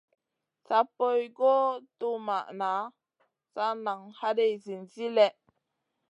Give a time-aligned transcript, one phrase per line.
[0.67, 1.59] Sa poy guʼ
[1.99, 2.69] tuwmaʼna,
[3.53, 5.33] sa nan haday zinzi lèh.